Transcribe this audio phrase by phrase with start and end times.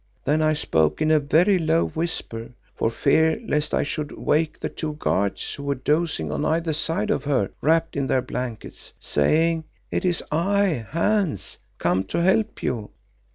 [0.25, 4.67] Then I spoke in a very low whisper, for fear lest I should wake the
[4.67, 9.63] two guards who were dozing on either side of her wrapped in their blankets, saying,
[9.91, 12.89] 'It is I, Hans, come to help you.